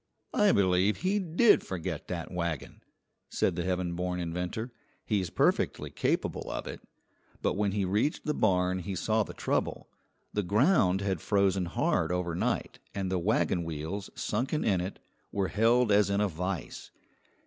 [0.33, 2.81] "I believe he did forget that wagon,"
[3.29, 4.71] said the heaven born inventor;
[5.05, 6.81] "he's perfectly capable of it."
[7.43, 9.87] But when he reached the barn he saw the trouble.
[10.33, 14.97] The ground had frozen hard overnight, and the wagon wheels sunken in it
[15.31, 16.89] were held as in a vise.